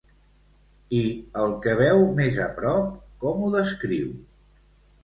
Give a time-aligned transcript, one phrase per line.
[0.99, 1.01] I
[1.43, 2.89] el que veu més a prop,
[3.27, 4.11] com ho descriu?